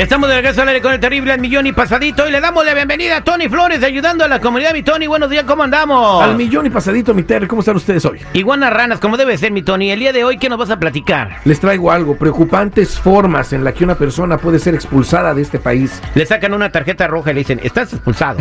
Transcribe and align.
Estamos 0.00 0.30
de 0.30 0.36
regreso 0.36 0.62
al 0.62 0.68
aire 0.68 0.80
con 0.80 0.94
el 0.94 0.98
terrible 0.98 1.30
al 1.30 1.40
millón 1.42 1.66
y 1.66 1.72
pasadito 1.72 2.26
y 2.26 2.32
le 2.32 2.40
damos 2.40 2.64
la 2.64 2.72
bienvenida 2.72 3.18
a 3.18 3.20
Tony 3.22 3.50
Flores 3.50 3.82
ayudando 3.82 4.24
a 4.24 4.28
la 4.28 4.40
comunidad. 4.40 4.72
Mi 4.72 4.82
Tony, 4.82 5.06
buenos 5.06 5.28
días, 5.28 5.44
¿cómo 5.44 5.62
andamos? 5.62 6.24
Al 6.24 6.36
millón 6.36 6.64
y 6.64 6.70
pasadito, 6.70 7.12
mi 7.12 7.22
Terry, 7.22 7.46
¿cómo 7.46 7.60
están 7.60 7.76
ustedes 7.76 8.06
hoy? 8.06 8.18
Iguanas 8.32 8.72
ranas, 8.72 8.98
como 8.98 9.18
debe 9.18 9.36
ser, 9.36 9.52
mi 9.52 9.60
Tony. 9.60 9.90
El 9.90 10.00
día 10.00 10.14
de 10.14 10.24
hoy, 10.24 10.38
¿qué 10.38 10.48
nos 10.48 10.56
vas 10.56 10.70
a 10.70 10.78
platicar? 10.78 11.40
Les 11.44 11.60
traigo 11.60 11.92
algo, 11.92 12.16
preocupantes 12.16 12.98
formas 12.98 13.52
en 13.52 13.62
la 13.62 13.74
que 13.74 13.84
una 13.84 13.94
persona 13.94 14.38
puede 14.38 14.58
ser 14.58 14.74
expulsada 14.74 15.34
de 15.34 15.42
este 15.42 15.58
país. 15.58 16.00
Le 16.14 16.24
sacan 16.24 16.54
una 16.54 16.72
tarjeta 16.72 17.06
roja 17.06 17.32
y 17.32 17.34
le 17.34 17.40
dicen, 17.40 17.60
estás 17.62 17.92
expulsado. 17.92 18.38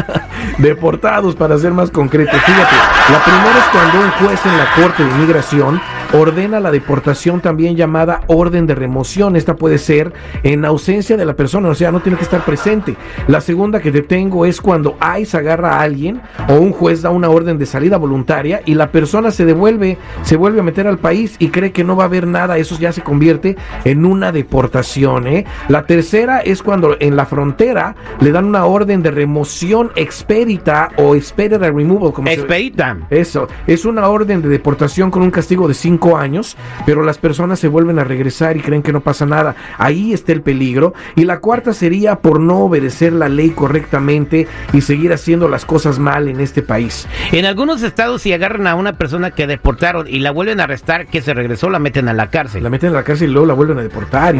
Deportados, 0.58 1.34
para 1.36 1.56
ser 1.56 1.72
más 1.72 1.90
concretos. 1.90 2.38
Fíjate, 2.38 2.76
la 3.10 3.24
primera 3.24 3.58
es 3.58 3.64
cuando 3.72 4.00
un 4.00 4.10
juez 4.10 4.40
en 4.44 4.58
la 4.58 4.70
Corte 4.74 5.04
de 5.04 5.10
Inmigración 5.12 5.80
ordena 6.12 6.60
la 6.60 6.70
deportación 6.70 7.40
también 7.40 7.76
llamada 7.76 8.22
orden 8.26 8.66
de 8.66 8.74
remoción. 8.74 9.36
Esta 9.36 9.56
puede 9.56 9.78
ser 9.78 10.12
en 10.42 10.64
ausencia 10.64 11.16
de 11.16 11.24
la 11.24 11.34
persona, 11.34 11.68
o 11.68 11.74
sea, 11.74 11.92
no 11.92 12.00
tiene 12.00 12.18
que 12.18 12.24
estar 12.24 12.44
presente. 12.44 12.96
La 13.26 13.40
segunda 13.40 13.80
que 13.80 13.92
te 13.92 14.02
tengo 14.02 14.46
es 14.46 14.60
cuando 14.60 14.96
ICE 15.18 15.36
agarra 15.36 15.76
a 15.76 15.82
alguien 15.82 16.20
o 16.48 16.54
un 16.54 16.72
juez 16.72 17.02
da 17.02 17.10
una 17.10 17.28
orden 17.28 17.58
de 17.58 17.66
salida 17.66 17.96
voluntaria 17.96 18.62
y 18.64 18.74
la 18.74 18.90
persona 18.90 19.30
se 19.30 19.44
devuelve, 19.44 19.98
se 20.22 20.36
vuelve 20.36 20.60
a 20.60 20.62
meter 20.62 20.86
al 20.86 20.98
país 20.98 21.36
y 21.38 21.48
cree 21.48 21.72
que 21.72 21.84
no 21.84 21.96
va 21.96 22.04
a 22.04 22.06
haber 22.06 22.26
nada. 22.26 22.58
Eso 22.58 22.78
ya 22.78 22.92
se 22.92 23.02
convierte 23.02 23.56
en 23.84 24.04
una 24.04 24.32
deportación. 24.32 25.26
¿eh? 25.26 25.44
La 25.68 25.86
tercera 25.86 26.40
es 26.40 26.62
cuando 26.62 26.96
en 27.00 27.16
la 27.16 27.26
frontera 27.26 27.94
le 28.20 28.32
dan 28.32 28.46
una 28.46 28.64
orden 28.64 29.02
de 29.02 29.10
remoción 29.10 29.90
expedita 29.96 30.90
o 30.96 31.14
expedita 31.14 31.58
removal. 31.58 32.12
Como 32.12 32.28
expedita. 32.28 32.96
eso, 33.10 33.48
es 33.66 33.84
una 33.84 34.08
orden 34.08 34.42
de 34.42 34.48
deportación 34.48 35.10
con 35.10 35.22
un 35.22 35.30
castigo 35.30 35.68
de 35.68 35.74
cinco 35.74 35.97
años, 36.16 36.56
pero 36.86 37.02
las 37.02 37.18
personas 37.18 37.58
se 37.58 37.68
vuelven 37.68 37.98
a 37.98 38.04
regresar 38.04 38.56
y 38.56 38.60
creen 38.60 38.82
que 38.82 38.92
no 38.92 39.00
pasa 39.00 39.26
nada. 39.26 39.56
Ahí 39.78 40.12
está 40.12 40.32
el 40.32 40.42
peligro. 40.42 40.94
Y 41.16 41.24
la 41.24 41.40
cuarta 41.40 41.72
sería 41.72 42.16
por 42.16 42.40
no 42.40 42.58
obedecer 42.60 43.12
la 43.12 43.28
ley 43.28 43.50
correctamente 43.50 44.46
y 44.72 44.80
seguir 44.80 45.12
haciendo 45.12 45.48
las 45.48 45.64
cosas 45.64 45.98
mal 45.98 46.28
en 46.28 46.40
este 46.40 46.62
país. 46.62 47.06
En 47.32 47.44
algunos 47.44 47.82
estados 47.82 48.22
si 48.22 48.32
agarran 48.32 48.66
a 48.66 48.74
una 48.74 48.94
persona 48.94 49.30
que 49.30 49.46
deportaron 49.46 50.06
y 50.08 50.20
la 50.20 50.30
vuelven 50.30 50.60
a 50.60 50.64
arrestar, 50.64 51.06
que 51.06 51.22
se 51.22 51.34
regresó, 51.34 51.70
la 51.70 51.78
meten 51.78 52.08
a 52.08 52.12
la 52.12 52.28
cárcel. 52.28 52.62
La 52.62 52.70
meten 52.70 52.90
a 52.90 52.92
la 52.92 53.04
cárcel 53.04 53.30
y 53.30 53.32
luego 53.32 53.46
la 53.46 53.54
vuelven 53.54 53.78
a 53.78 53.82
deportar. 53.82 54.34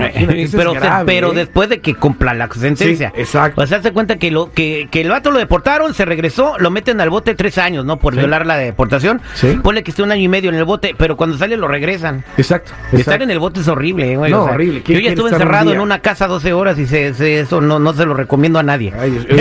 pero, 0.53 0.73
pero 1.07 1.33
¿eh? 1.33 1.37
después 1.37 1.69
de 1.69 1.81
que 1.81 1.95
cumpla 1.95 2.35
la 2.35 2.49
sentencia. 2.49 3.13
exacto. 3.17 3.63
O 3.63 3.67
sea, 3.67 3.83
se 3.83 3.93
cuenta 3.93 4.17
que, 4.17 4.31
lo, 4.31 4.53
que, 4.53 4.89
que 4.91 5.01
el 5.01 5.09
vato 5.09 5.31
lo 5.31 5.39
deportaron, 5.39 5.95
se 5.95 6.05
regresó, 6.05 6.59
lo 6.59 6.71
meten 6.71 7.01
al 7.01 7.11
bote 7.11 7.35
tres 7.35 7.59
años, 7.59 7.85
¿no? 7.85 7.99
Por 7.99 8.15
violar 8.15 8.47
la 8.47 8.57
deportación. 8.57 9.21
Sí. 9.35 9.59
Ponle 9.63 9.83
que 9.83 9.91
esté 9.91 10.03
un 10.03 10.13
año 10.13 10.23
y 10.23 10.29
medio 10.29 10.51
en 10.51 10.57
el 10.57 10.65
bote, 10.65 10.95
pero 10.97 11.17
cuando 11.17 11.37
sale 11.49 11.57
lo 11.57 11.69
regresan. 11.69 12.25
Exacto. 12.37 12.73
Estar 12.93 13.23
en 13.23 13.31
el 13.31 13.39
bote 13.39 13.61
es 13.61 13.69
horrible, 13.69 14.17
güey. 14.17 14.31
No, 14.31 14.45
horrible. 14.45 14.83
Yo 14.87 14.99
ya 14.99 15.11
estuve 15.11 15.31
encerrado 15.31 15.73
en 15.73 15.81
una 15.81 16.01
casa 16.01 16.27
12 16.27 16.53
horas 16.53 16.79
y 16.79 16.87
se, 16.87 17.09
eso 17.41 17.61
no, 17.61 17.79
no 17.79 17.93
se 17.95 18.05
lo 18.05 18.15
recomiendo 18.15 18.59
a 18.59 18.63
nadie. 18.63 18.93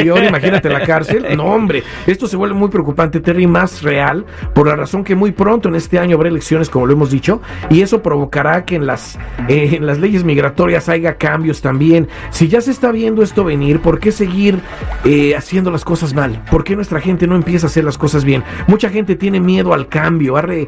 y 0.03 0.07
ahora 0.07 0.25
imagínate 0.25 0.69
la 0.69 0.81
cárcel. 0.85 1.25
No, 1.37 1.43
hombre, 1.43 1.83
esto 2.07 2.27
se 2.27 2.35
vuelve 2.35 2.55
muy 2.55 2.69
preocupante, 2.69 3.19
Terry, 3.19 3.45
más 3.45 3.83
real, 3.83 4.25
por 4.55 4.67
la 4.67 4.75
razón 4.75 5.03
que 5.03 5.13
muy 5.13 5.31
pronto 5.31 5.69
en 5.69 5.75
este 5.75 5.99
año 5.99 6.15
habrá 6.15 6.29
elecciones, 6.29 6.69
como 6.69 6.87
lo 6.87 6.93
hemos 6.93 7.11
dicho, 7.11 7.41
y 7.69 7.81
eso 7.81 8.01
provocará 8.01 8.65
que 8.65 8.75
en 8.75 8.87
las, 8.87 9.19
eh, 9.47 9.71
en 9.73 9.85
las 9.85 9.99
leyes 9.99 10.23
migratorias 10.23 10.89
haya 10.89 11.17
cambios 11.17 11.61
también. 11.61 12.07
Si 12.31 12.47
ya 12.47 12.61
se 12.61 12.71
está 12.71 12.91
viendo 12.91 13.21
esto 13.21 13.43
venir, 13.43 13.81
¿por 13.81 13.99
qué 13.99 14.11
seguir 14.11 14.61
eh, 15.05 15.35
haciendo 15.35 15.69
las 15.69 15.83
cosas 15.83 16.15
mal? 16.15 16.43
¿Por 16.49 16.63
qué 16.63 16.75
nuestra 16.75 17.01
gente 17.01 17.27
no 17.27 17.35
empieza 17.35 17.67
a 17.67 17.69
hacer 17.69 17.83
las 17.83 17.97
cosas 17.97 18.23
bien? 18.23 18.43
Mucha 18.65 18.89
gente 18.89 19.15
tiene 19.15 19.39
miedo 19.39 19.73
al 19.73 19.87
cambio, 19.89 20.37
eh, 20.39 20.67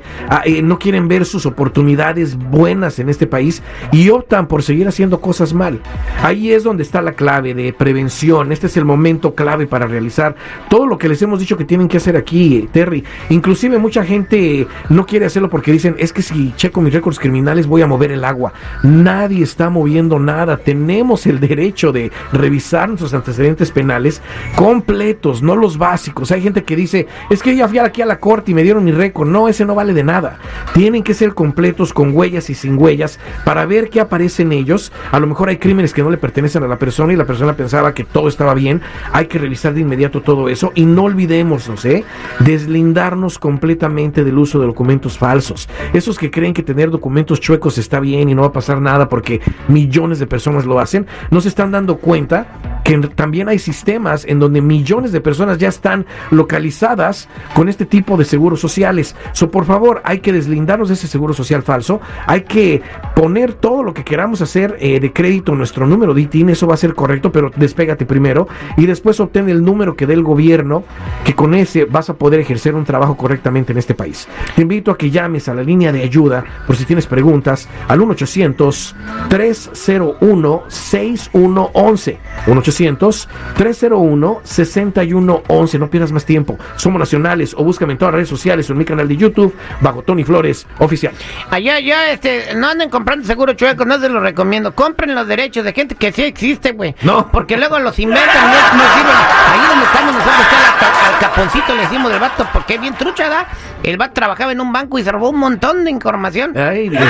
no 0.62 0.78
quieren 0.78 1.08
ver 1.08 1.26
sus 1.30 1.46
oportunidades 1.46 2.38
buenas 2.38 3.00
en 3.00 3.10
este 3.10 3.28
país 3.28 3.62
y 3.92 4.10
optan 4.10 4.48
por 4.48 4.64
seguir 4.64 4.88
haciendo 4.88 5.22
cosas 5.22 5.54
mal. 5.54 5.80
Ahí 6.22 6.52
es 6.52 6.64
donde 6.64 6.84
está 6.84 7.02
la 7.02 7.14
clave 7.14 7.54
de 7.54 7.74
prevención. 7.74 8.52
Este 8.52 8.68
es 8.68 8.78
el 8.78 8.86
momento 8.86 9.36
clave 9.36 9.68
para 9.68 9.88
realizar 9.88 10.36
todo 10.70 10.86
lo 10.86 10.98
que 10.98 11.10
les 11.10 11.22
hemos 11.22 11.40
dicho 11.40 11.58
que 11.58 11.66
tienen 11.66 11.88
que 11.88 11.98
hacer 11.98 12.18
aquí, 12.18 12.68
Terry. 12.72 13.04
Inclusive 13.30 13.78
mucha 13.78 14.04
gente 14.04 14.68
no 14.90 15.06
quiere 15.06 15.26
hacerlo 15.26 15.50
porque 15.50 15.72
dicen, 15.72 15.96
es 15.98 16.14
que 16.14 16.22
si 16.22 16.54
checo 16.56 16.82
mis 16.82 16.94
récords 16.94 17.20
criminales 17.20 17.68
voy 17.68 17.82
a 17.82 17.88
mover 17.88 18.12
el 18.12 18.24
agua. 18.24 18.54
Nadie 18.84 19.44
está 19.44 19.70
moviendo 19.70 20.20
nada. 20.20 20.58
Tenemos 20.58 21.26
el 21.26 21.40
derecho 21.40 21.92
de 21.92 22.12
revisar 22.32 22.90
nuestros 22.90 23.14
antecedentes 23.14 23.72
penales 23.72 24.22
completos, 24.56 25.42
no 25.42 25.56
los 25.56 25.78
básicos. 25.78 26.32
Hay 26.32 26.42
gente 26.42 26.64
que 26.64 26.76
dice, 26.76 27.08
es 27.30 27.42
que 27.42 27.56
ya 27.56 27.68
fui 27.68 27.80
aquí 27.80 28.02
a 28.02 28.06
la 28.06 28.20
corte 28.20 28.52
y 28.52 28.54
me 28.54 28.64
dieron 28.64 28.84
mi 28.84 28.92
récord. 28.92 29.28
No, 29.28 29.48
ese 29.48 29.66
no 29.66 29.76
vale 29.76 29.94
de 29.94 30.04
nada. 30.04 30.40
Tienen 30.74 31.04
que 31.04 31.14
ser 31.20 31.34
completos 31.34 31.94
con 31.94 32.16
huellas 32.16 32.50
y 32.50 32.56
sin 32.56 32.82
huellas 32.82 33.20
para 33.44 33.66
ver 33.66 33.90
qué 33.90 34.00
aparece 34.00 34.44
en 34.44 34.54
ellos. 34.54 34.92
A 35.12 35.20
lo 35.20 35.28
mejor 35.28 35.50
hay 35.50 35.58
crímenes 35.58 35.94
que 35.94 36.02
no 36.02 36.10
le 36.10 36.18
pertenecen 36.18 36.64
a 36.64 36.68
la 36.68 36.80
persona 36.80 37.12
y 37.12 37.18
la 37.18 37.26
persona 37.26 37.58
pensaba 37.58 37.94
que 37.94 38.06
todo 38.06 38.30
estaba 38.30 38.54
bien. 38.54 38.82
Hay 39.12 39.28
que 39.28 39.38
revisar 39.38 39.74
de 39.74 39.82
inmediato 39.82 40.22
todo 40.22 40.48
eso 40.48 40.72
y 40.76 40.86
no 40.86 41.04
olvidemos, 41.04 41.70
sé, 41.76 42.06
deslindarnos 42.40 43.38
completamente 43.38 44.24
del 44.24 44.38
uso 44.38 44.60
de 44.60 44.68
documentos 44.68 45.18
falsos. 45.18 45.68
Esos 45.94 46.18
que 46.18 46.32
creen 46.32 46.54
que 46.54 46.64
tener 46.64 46.90
documentos 46.90 47.42
chuecos 47.42 47.78
está 47.78 48.00
bien 48.00 48.30
y 48.30 48.36
no 48.36 48.44
va 48.44 48.48
a 48.48 48.54
pasar 48.54 48.80
nada 48.80 49.10
porque 49.10 49.42
millones 49.68 50.20
de 50.20 50.28
personas 50.28 50.66
lo 50.66 50.80
hacen, 50.80 51.06
no 51.32 51.42
se 51.42 51.50
están 51.50 51.72
dando 51.72 51.98
cuenta 51.98 52.48
que 52.90 52.98
también 53.10 53.50
hay 53.50 53.60
sistemas 53.60 54.26
en 54.26 54.40
donde 54.40 54.64
millones 54.64 55.12
de 55.12 55.22
personas 55.22 55.60
ya 55.60 55.68
están 55.68 56.08
localizadas 56.32 57.30
con 57.54 57.70
este 57.70 57.86
tipo 57.86 58.18
de 58.18 58.26
seguros 58.26 58.60
sociales. 58.60 59.16
So, 59.34 59.52
por 59.52 59.66
favor, 59.66 60.02
hay 60.04 60.22
que 60.22 60.34
deslindarnos 60.34 60.88
de 60.88 60.96
ese 60.96 61.08
seguro 61.08 61.36
social 61.36 61.62
falso. 61.62 62.02
Hay 62.26 62.42
que 62.42 62.82
poner 63.16 63.54
todo 63.54 63.84
lo 63.84 63.94
que 63.94 64.04
queramos 64.04 64.42
hacer 64.42 64.76
eh, 64.80 65.00
de 65.00 65.14
crédito 65.14 65.54
nuestro 65.54 65.86
número 65.86 66.16
de 66.16 66.22
ITIN. 66.22 66.50
Eso 66.50 66.66
va 66.66 66.74
a 66.74 66.78
ser 66.78 66.96
correcto, 66.96 67.32
pero 67.32 67.52
despégate 67.56 68.08
primero 68.08 68.48
y 68.76 68.88
después 68.88 69.20
obtén 69.20 69.50
el 69.50 69.64
número 69.64 69.96
que 69.96 70.08
dé 70.08 70.16
el 70.16 70.24
gobierno, 70.24 70.84
que 71.24 71.36
con 71.36 71.54
ese 71.54 71.86
vas 71.86 72.10
a 72.10 72.16
poder 72.16 72.40
ejercer 72.40 72.74
un 72.74 72.86
trabajo 72.86 73.16
correctamente 73.16 73.72
en 73.72 73.78
este 73.78 73.94
país. 73.94 74.28
Te 74.56 74.64
invito 74.64 74.90
a 74.90 74.98
que 74.98 75.12
llames 75.12 75.48
a 75.48 75.54
la 75.54 75.62
línea 75.62 75.92
de 75.92 76.02
ayuda 76.02 76.44
por 76.66 76.76
si 76.76 76.86
tienes 76.86 77.06
preguntas 77.06 77.70
al 77.88 78.02
1 78.02 78.14
800 78.14 78.96
301 79.30 80.64
6111 80.68 82.18
1 82.48 82.62
301-6111. 82.88 85.80
No 85.80 85.90
pierdas 85.90 86.12
más 86.12 86.26
tiempo. 86.26 86.60
Somos 86.76 87.00
nacionales 87.00 87.56
o 87.58 87.64
búscame 87.64 87.94
en 87.94 88.00
todas 88.00 88.12
las 88.14 88.18
redes 88.18 88.30
sociales 88.30 88.70
o 88.70 88.74
en 88.74 88.80
mi 88.80 88.86
canal 88.86 89.08
de 89.08 89.18
YouTube 89.18 89.56
bajo 89.82 90.04
Tony 90.04 90.24
Flores 90.24 90.68
Oficial. 90.80 91.14
Allá, 91.50 91.80
ya, 91.80 92.12
este, 92.12 92.54
no 92.56 92.68
anden 92.68 92.90
comprando 92.90 93.26
seguro 93.26 93.54
chueco, 93.54 93.86
no 93.86 93.98
se 94.00 94.10
lo 94.10 94.20
recomiendo. 94.20 94.76
Compren 94.76 95.16
los 95.16 95.28
derechos 95.28 95.64
de 95.64 95.72
gente 95.74 95.96
que 95.96 96.12
sí 96.12 96.24
existe, 96.24 96.72
güey. 96.72 96.96
No. 97.02 97.32
Porque 97.32 97.58
luego 97.58 97.80
los 97.80 97.98
inventan, 98.00 98.48
no, 98.48 98.54
sirven. 98.94 99.16
Ahí 99.52 99.68
donde 99.68 99.86
estamos 99.86 100.14
nosotros 100.14 100.42
está 100.42 100.69
al 100.86 101.20
caponcito, 101.20 101.76
le 101.76 101.82
decimos 101.82 102.12
del 102.12 102.20
vato, 102.20 102.48
porque 102.54 102.76
es 102.76 102.82
bien 102.82 102.94
trucha, 102.96 103.30
¿da? 103.30 103.48
El 103.84 103.98
vato 103.98 104.14
trabajaba 104.14 104.52
en 104.52 104.62
un 104.62 104.72
banco 104.72 105.00
y 105.00 105.04
se 105.04 105.12
robó 105.12 105.30
un 105.30 105.40
montón 105.40 105.84
de 105.84 105.92
información. 105.92 106.58
Ay, 106.58 106.90
Dios 106.90 107.02
mío. 107.02 107.10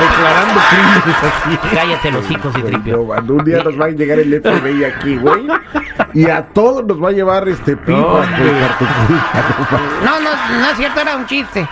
Declarando 0.00 0.60
crímenes 0.70 1.16
así. 1.22 1.76
Cállate 1.76 2.12
los 2.12 2.30
hijos 2.30 2.54
y 2.58 2.62
tripio. 2.62 3.02
un 3.02 3.44
día 3.44 3.62
nos 3.62 3.80
va 3.80 3.86
a 3.86 3.90
llegar 3.90 4.18
el 4.18 4.40
FBI 4.40 4.84
aquí, 4.84 5.16
güey. 5.16 5.46
Y 6.14 6.30
a 6.30 6.42
todos 6.42 6.84
nos 6.84 7.02
va 7.02 7.08
a 7.08 7.12
llevar 7.12 7.48
este 7.48 7.76
pipa. 7.76 7.92
No, 7.92 8.20
no, 10.20 10.30
no, 10.60 10.70
es 10.70 10.76
cierto, 10.76 11.00
era 11.00 11.16
un 11.16 11.26
chiste. 11.26 11.66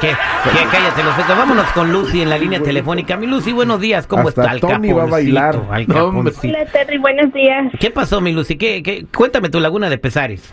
¿Qué? 0.00 0.08
¿Qué? 0.08 0.66
Cállate 0.70 1.04
los 1.04 1.16
ojos. 1.16 1.28
Vámonos 1.28 1.66
con 1.72 1.92
Lucy 1.92 2.22
en 2.22 2.30
la 2.30 2.38
línea 2.38 2.60
telefónica. 2.60 3.16
Mi 3.16 3.28
Lucy, 3.28 3.52
buenos 3.52 3.80
días. 3.80 4.08
¿Cómo 4.08 4.28
está 4.30 4.52
el 4.52 4.60
Tony 4.60 4.92
va 4.92 5.04
a 5.04 5.06
bailar. 5.06 5.60
Hola, 5.68 6.64
Terry, 6.72 6.98
buenos 6.98 7.32
días. 7.32 7.72
¿Qué 7.78 7.90
pasó, 7.90 8.20
mi 8.20 8.32
Lucy? 8.32 8.56
¿Qué, 8.56 8.82
qué? 8.82 9.06
Cuéntame 9.14 9.48
tu 9.48 9.60
laguna 9.60 9.88
de 9.88 9.98
pesares. 9.98 10.52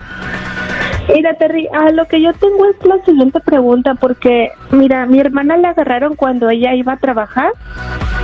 Mira, 1.13 1.33
Terry, 1.35 1.67
a 1.71 1.91
lo 1.91 2.05
que 2.05 2.21
yo 2.21 2.33
tengo 2.33 2.65
es 2.65 2.75
la 2.85 3.03
siguiente 3.05 3.39
pregunta, 3.39 3.95
porque, 3.95 4.51
mira, 4.71 5.05
mi 5.05 5.19
hermana 5.19 5.55
la 5.57 5.69
agarraron 5.69 6.15
cuando 6.15 6.49
ella 6.49 6.73
iba 6.73 6.93
a 6.93 6.97
trabajar, 6.97 7.51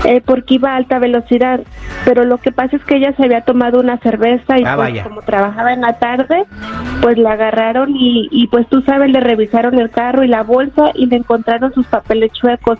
eh, 0.04 0.22
porque 0.26 0.56
iba 0.56 0.72
a 0.72 0.78
alta 0.78 0.98
velocidad, 0.98 1.62
pero 2.14 2.26
lo 2.26 2.40
que 2.40 2.52
pasa 2.52 2.76
es 2.76 2.84
que 2.84 2.98
ella 2.98 3.14
se 3.16 3.24
había 3.24 3.40
tomado 3.46 3.80
una 3.80 3.98
cerveza 4.00 4.60
y 4.60 4.64
Ah, 4.66 4.76
pues, 4.76 4.90
vaya. 4.90 5.04
como 5.06 5.22
trabajaba 5.22 5.72
en 5.72 5.80
la 5.80 5.94
tarde, 5.98 6.44
pues 7.02 7.18
la 7.18 7.32
agarraron 7.34 7.96
y, 7.96 8.28
y 8.32 8.48
pues 8.48 8.68
tú 8.68 8.82
sabes, 8.82 9.10
le 9.12 9.22
revisaron 9.22 9.80
el 9.80 9.90
carro 9.90 10.24
y 10.26 10.28
la 10.28 10.44
bolsa 10.44 10.92
y 10.94 11.06
le 11.06 11.16
encontraron 11.16 11.74
sus 11.74 11.86
papeles 11.88 12.34
chuecos, 12.34 12.80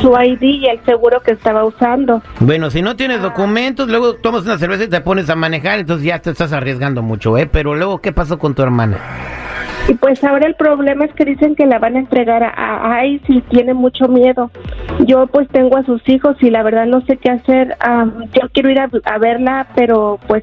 su 0.00 0.14
ID 0.18 0.40
y 0.42 0.66
el 0.66 0.82
seguro 0.86 1.20
que 1.20 1.32
estaba 1.32 1.62
usando. 1.66 2.22
Bueno, 2.40 2.70
si 2.70 2.80
no 2.80 2.96
tienes 2.96 3.20
documentos, 3.20 3.86
luego 3.88 4.14
tomas 4.14 4.44
una 4.44 4.56
cerveza 4.56 4.84
y 4.84 4.88
te 4.88 5.02
pones 5.02 5.28
a 5.28 5.34
manejar, 5.36 5.78
entonces 5.80 6.06
ya 6.06 6.18
te 6.20 6.30
estás 6.30 6.54
arriesgando 6.54 7.02
mucho, 7.02 7.36
¿eh? 7.36 7.46
Pero 7.46 7.74
luego, 7.74 8.00
¿qué 8.00 8.12
pasó 8.12 8.38
con 8.38 8.54
tu 8.54 8.62
hermana? 8.62 8.96
Y 9.86 9.94
pues 9.94 10.24
ahora 10.24 10.46
el 10.46 10.54
problema 10.54 11.04
es 11.04 11.12
que 11.12 11.26
dicen 11.26 11.54
que 11.54 11.66
la 11.66 11.78
van 11.78 11.96
a 11.96 11.98
entregar 11.98 12.42
a, 12.42 12.96
a 12.96 13.04
ICE 13.06 13.34
y 13.34 13.40
tiene 13.42 13.74
mucho 13.74 14.08
miedo. 14.08 14.50
Yo 15.00 15.26
pues 15.26 15.46
tengo 15.48 15.76
a 15.76 15.84
sus 15.84 16.06
hijos 16.08 16.36
y 16.40 16.50
la 16.50 16.62
verdad 16.62 16.86
no 16.86 17.02
sé 17.02 17.18
qué 17.18 17.30
hacer. 17.30 17.76
Am, 17.80 18.24
yo 18.32 18.48
quiero 18.52 18.70
ir 18.70 18.80
a, 18.80 18.88
a 19.04 19.18
verla, 19.18 19.66
pero 19.74 20.18
pues, 20.26 20.42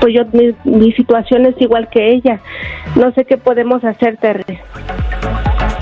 pues 0.00 0.14
yo 0.14 0.24
mi, 0.32 0.54
mi 0.64 0.92
situación 0.92 1.46
es 1.46 1.58
igual 1.60 1.88
que 1.88 2.12
ella. 2.12 2.40
No 2.96 3.10
sé 3.12 3.24
qué 3.24 3.38
podemos 3.38 3.82
hacer, 3.84 4.18
Terry. 4.18 4.58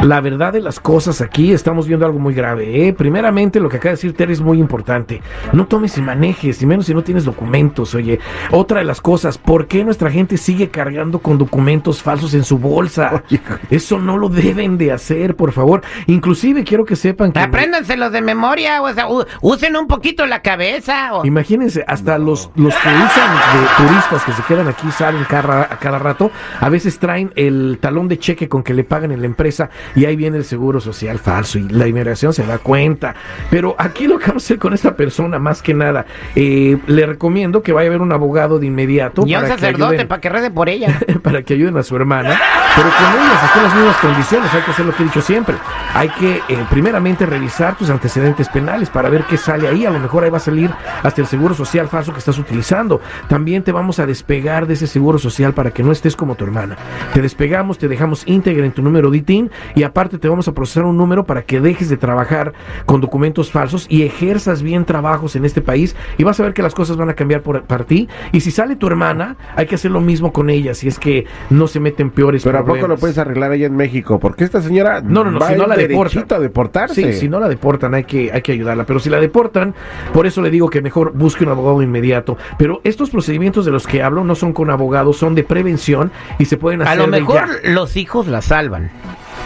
La 0.02 0.20
verdad 0.20 0.52
de 0.52 0.60
las 0.60 0.80
cosas 0.80 1.20
aquí, 1.20 1.52
estamos 1.52 1.86
viendo 1.86 2.04
algo 2.04 2.18
muy 2.18 2.34
grave. 2.34 2.88
¿eh? 2.88 2.92
Primeramente, 2.92 3.60
lo 3.60 3.68
que 3.68 3.76
acaba 3.76 3.90
de 3.90 3.96
decir 3.96 4.14
Terry 4.14 4.32
es 4.32 4.40
muy 4.40 4.58
importante. 4.58 5.22
No 5.52 5.66
tomes 5.66 5.96
y 5.96 6.02
manejes, 6.02 6.60
y 6.60 6.66
menos 6.66 6.86
si 6.86 6.94
no 6.94 7.04
tienes 7.04 7.24
documentos. 7.24 7.94
Oye, 7.94 8.18
otra 8.50 8.78
de 8.80 8.84
las 8.84 9.00
cosas, 9.00 9.38
¿por 9.38 9.68
qué 9.68 9.84
nuestra 9.84 10.10
gente 10.10 10.38
sigue 10.38 10.70
cargando 10.70 11.20
con 11.20 11.38
documentos 11.38 12.02
falsos 12.02 12.34
en 12.34 12.42
su 12.42 12.58
bolsa? 12.58 13.22
Eso 13.70 14.00
no 14.00 14.16
lo 14.18 14.28
deben 14.28 14.76
de 14.76 14.90
hacer, 14.90 15.36
por 15.36 15.52
favor. 15.52 15.82
Inclusive 16.08 16.64
quiero 16.64 16.84
que 16.84 16.96
sepan 16.96 17.30
que... 17.30 17.38
Apréndanselos 17.38 18.10
de 18.10 18.22
memoria, 18.22 18.82
o 18.82 18.92
sea, 18.92 19.06
usen 19.40 19.76
un 19.76 19.86
poquito 19.86 20.26
la 20.26 20.42
cabeza. 20.42 21.14
o- 21.14 21.24
Imagínense, 21.24 21.84
hasta 21.86 22.18
los, 22.18 22.50
los 22.56 22.74
que 22.74 22.88
usan 22.88 23.34
de 23.54 23.86
turistas 23.86 24.24
que 24.24 24.32
se 24.32 24.42
quedan 24.42 24.66
aquí, 24.66 24.90
salen 24.90 25.22
cada, 25.28 25.62
a 25.62 25.78
cada 25.78 26.00
rato, 26.00 26.32
a 26.60 26.68
veces 26.68 26.98
traen 26.98 27.32
el 27.36 27.78
talón 27.80 28.08
de 28.08 28.18
cheque 28.18 28.48
con 28.48 28.64
que 28.64 28.74
le 28.74 28.82
pagan 28.82 29.12
en 29.12 29.20
la 29.20 29.26
empresa 29.26 29.70
y 29.94 30.04
ahí 30.04 30.16
viene 30.16 30.36
el 30.38 30.44
seguro 30.44 30.80
social 30.80 31.18
falso 31.18 31.58
y 31.58 31.68
la 31.68 31.86
inmigración 31.86 32.32
se 32.32 32.44
da 32.46 32.58
cuenta. 32.58 33.14
Pero 33.50 33.74
aquí 33.78 34.06
lo 34.06 34.18
que 34.18 34.26
vamos 34.28 34.42
a 34.42 34.46
hacer 34.46 34.58
con 34.58 34.72
esta 34.74 34.96
persona, 34.96 35.38
más 35.38 35.62
que 35.62 35.74
nada, 35.74 36.06
eh, 36.34 36.78
le 36.86 37.06
recomiendo 37.06 37.62
que 37.62 37.72
vaya 37.72 37.88
a 37.88 37.90
ver 37.92 38.00
un 38.02 38.12
abogado 38.12 38.58
de 38.58 38.66
inmediato. 38.66 39.24
y 39.26 39.34
a 39.34 39.38
un 39.38 39.44
para 39.44 39.54
que 39.56 39.60
sacerdote 39.60 39.96
ayuden- 39.98 40.06
para 40.08 40.20
que 40.20 40.28
rede 40.28 40.50
por 40.50 40.68
ella. 40.68 40.98
para 41.22 41.42
que 41.42 41.54
ayuden 41.54 41.76
a 41.76 41.82
su 41.82 41.96
hermana, 41.96 42.38
pero 42.76 42.88
con 42.88 43.20
ellas 43.22 43.44
están 43.44 43.62
las 43.64 43.74
mismas 43.74 43.96
condiciones, 43.98 44.54
hay 44.54 44.62
que 44.62 44.70
hacer 44.70 44.86
lo 44.86 44.92
que 44.94 45.02
he 45.02 45.06
dicho 45.06 45.20
siempre. 45.20 45.54
Hay 45.94 46.08
que 46.10 46.36
eh, 46.48 46.64
primeramente 46.70 47.26
revisar 47.26 47.76
tus 47.76 47.90
antecedentes 47.90 48.48
penales 48.48 48.88
para 48.90 49.08
ver 49.08 49.24
qué 49.24 49.36
sale 49.36 49.68
ahí, 49.68 49.84
a 49.86 49.90
lo 49.90 49.98
mejor 50.00 50.24
ahí 50.24 50.30
va 50.30 50.38
a 50.38 50.40
salir 50.40 50.70
hasta 51.02 51.20
el 51.20 51.26
seguro 51.26 51.54
social 51.54 51.88
falso 51.88 52.12
que 52.12 52.18
estás 52.18 52.38
utilizando. 52.38 53.00
También 53.28 53.62
te 53.62 53.72
vamos 53.72 53.98
a 53.98 54.06
despegar 54.06 54.66
de 54.66 54.74
ese 54.74 54.86
seguro 54.86 55.18
social 55.18 55.52
para 55.52 55.70
que 55.70 55.82
no 55.82 55.92
estés 55.92 56.16
como 56.16 56.34
tu 56.34 56.44
hermana. 56.44 56.76
Te 57.12 57.20
despegamos, 57.20 57.78
te 57.78 57.88
dejamos 57.88 58.22
íntegra 58.26 58.64
en 58.64 58.72
tu 58.72 58.82
número 58.82 59.10
de 59.10 59.18
ITIN 59.18 59.50
y 59.74 59.81
aparte 59.82 60.18
te 60.18 60.28
vamos 60.28 60.48
a 60.48 60.52
procesar 60.54 60.84
un 60.84 60.96
número 60.96 61.24
para 61.24 61.42
que 61.42 61.60
dejes 61.60 61.88
de 61.88 61.96
trabajar 61.96 62.52
con 62.86 63.00
documentos 63.00 63.50
falsos 63.50 63.86
y 63.88 64.02
ejerzas 64.02 64.62
bien 64.62 64.84
trabajos 64.84 65.36
en 65.36 65.44
este 65.44 65.60
país 65.60 65.96
y 66.18 66.24
vas 66.24 66.38
a 66.40 66.42
ver 66.44 66.54
que 66.54 66.62
las 66.62 66.74
cosas 66.74 66.96
van 66.96 67.10
a 67.10 67.14
cambiar 67.14 67.42
por, 67.42 67.62
para 67.64 67.84
ti. 67.84 68.08
Y 68.32 68.40
si 68.40 68.50
sale 68.50 68.76
tu 68.76 68.86
hermana, 68.86 69.36
hay 69.56 69.66
que 69.66 69.74
hacer 69.74 69.90
lo 69.90 70.00
mismo 70.00 70.32
con 70.32 70.50
ella, 70.50 70.74
si 70.74 70.88
es 70.88 70.98
que 70.98 71.26
no 71.50 71.66
se 71.66 71.80
meten 71.80 72.10
peores 72.10 72.44
Pero 72.44 72.58
¿a 72.58 72.64
poco 72.64 72.86
lo 72.86 72.96
puedes 72.96 73.18
arreglar 73.18 73.52
allá 73.52 73.66
en 73.66 73.76
México? 73.76 74.18
Porque 74.18 74.44
esta 74.44 74.62
señora 74.62 75.00
No, 75.00 75.24
no, 75.24 75.30
no, 75.30 75.38
va 75.40 75.48
si 75.48 75.54
no 75.56 75.66
la 75.66 75.76
deportan. 75.76 76.26
a 76.30 76.38
deportarse. 76.38 77.12
Sí, 77.12 77.20
si 77.20 77.28
no 77.28 77.40
la 77.40 77.48
deportan 77.48 77.94
hay 77.94 78.04
que, 78.04 78.30
hay 78.32 78.42
que 78.42 78.52
ayudarla. 78.52 78.84
Pero 78.84 78.98
si 79.00 79.10
la 79.10 79.18
deportan, 79.20 79.74
por 80.12 80.26
eso 80.26 80.42
le 80.42 80.50
digo 80.50 80.68
que 80.68 80.80
mejor 80.82 81.12
busque 81.12 81.44
un 81.44 81.50
abogado 81.50 81.82
inmediato. 81.82 82.36
Pero 82.58 82.80
estos 82.84 83.10
procedimientos 83.10 83.64
de 83.64 83.70
los 83.72 83.86
que 83.86 84.02
hablo 84.02 84.24
no 84.24 84.34
son 84.34 84.52
con 84.52 84.70
abogados, 84.70 85.16
son 85.16 85.34
de 85.34 85.44
prevención 85.44 86.10
y 86.38 86.44
se 86.46 86.56
pueden 86.56 86.82
hacer 86.82 86.92
A 86.92 87.02
lo 87.02 87.08
mejor 87.08 87.34
ya. 87.62 87.70
los 87.70 87.96
hijos 87.96 88.26
la 88.26 88.42
salvan. 88.42 88.90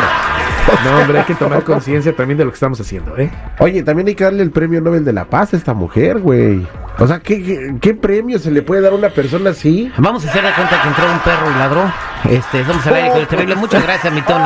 No, 0.84 0.98
hombre, 1.00 1.18
hay 1.18 1.24
que 1.24 1.34
tomar 1.34 1.62
conciencia 1.62 2.14
también 2.16 2.38
de 2.38 2.44
lo 2.44 2.50
que 2.50 2.54
estamos 2.54 2.80
haciendo, 2.80 3.16
¿eh? 3.18 3.30
Oye, 3.58 3.82
también 3.82 4.08
hay 4.08 4.14
que 4.14 4.24
darle 4.24 4.42
el 4.42 4.50
premio 4.50 4.80
Nobel 4.80 5.04
de 5.04 5.12
la 5.12 5.26
Paz 5.26 5.52
a 5.52 5.56
esta 5.58 5.74
mujer, 5.74 6.18
güey. 6.20 6.66
O 6.98 7.06
sea, 7.06 7.18
¿qué, 7.20 7.42
qué, 7.42 7.74
qué 7.80 7.94
premio 7.94 8.38
se 8.38 8.50
le 8.50 8.62
puede 8.62 8.80
dar 8.80 8.92
a 8.92 8.94
una 8.94 9.10
persona 9.10 9.50
así? 9.50 9.92
Vamos 9.98 10.24
a 10.24 10.30
hacer 10.30 10.42
de 10.42 10.52
cuenta 10.52 10.80
que 10.80 10.88
entró 10.88 11.04
un 11.10 11.18
perro 11.18 11.50
y 11.54 11.58
ladró. 11.58 11.92
Este, 12.30 12.62
vamos 12.62 12.86
al 12.86 12.94
aire 12.94 13.10
con 13.10 13.20
el 13.20 13.26
terrible. 13.26 13.56
Muchas 13.56 13.82
gracias, 13.82 14.12
mi 14.12 14.22
Tony. 14.22 14.44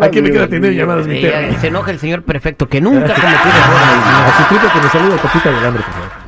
Aquí 0.00 0.22
me 0.22 0.30
queda 0.30 0.44
atendiendo 0.44 0.70
llamadas, 0.80 1.06
mi 1.06 1.18
Eh, 1.18 1.30
perro. 1.30 1.60
se 1.60 1.66
enoja 1.66 1.90
el 1.90 1.98
señor 1.98 2.22
perfecto 2.22 2.68
que 2.68 2.80
nunca 2.80 3.00
cometió 3.00 3.24
errores. 3.26 4.04
A 4.26 4.48
su 4.48 4.54
que 4.72 4.80
me 4.80 4.88
saluda, 4.90 5.16
papita 5.22 5.50
del 5.50 5.64
hambre, 5.66 5.82
por 5.82 5.92
favor. 5.92 6.23